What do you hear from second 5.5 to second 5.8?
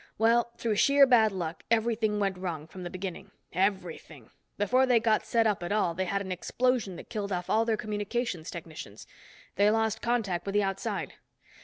at